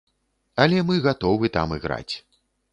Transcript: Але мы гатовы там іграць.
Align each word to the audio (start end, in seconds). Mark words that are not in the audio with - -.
Але 0.65 0.79
мы 0.87 0.97
гатовы 1.05 1.53
там 1.59 1.79
іграць. 1.79 2.11